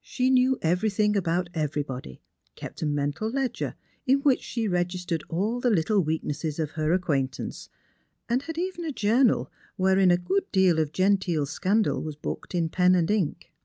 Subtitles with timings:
[0.00, 2.22] She knew everything about everybody;
[2.54, 3.74] kept a mental ledger
[4.06, 7.68] in which she registered all the little weaknesses of her ac quaintance;
[8.28, 12.68] and had even a journal wherein a good deal of genteel scandal was booked in
[12.68, 13.50] pen and ink.